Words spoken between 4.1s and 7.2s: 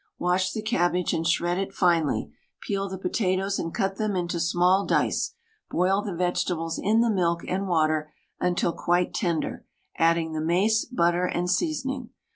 into small dice; boil the vegetables in the